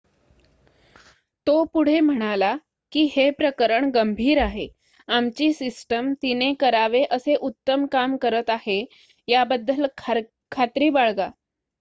"तो 1.47 1.63
पुढे 1.73 1.99
म्हणाला 1.99 2.55
की 2.91 3.03
"हे 3.11 3.29
प्रकरण 3.31 3.89
गंभीर 3.89 4.41
आहे. 4.41 4.67
आमची 5.07 5.51
सिस्टम 5.53 6.11
तिने 6.21 6.53
करावे 6.59 7.03
असे 7.11 7.35
उत्तम 7.41 7.85
काम 7.91 8.15
करत 8.17 8.49
आहे 8.49 8.83
याबद्दल 9.27 9.85
खात्री 10.51 10.89
बाळगा."" 10.89 11.29